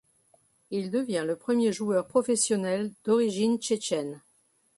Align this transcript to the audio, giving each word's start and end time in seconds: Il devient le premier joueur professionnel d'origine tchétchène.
Il 0.71 0.89
devient 0.89 1.25
le 1.27 1.35
premier 1.35 1.71
joueur 1.71 2.07
professionnel 2.07 2.91
d'origine 3.03 3.59
tchétchène. 3.59 4.19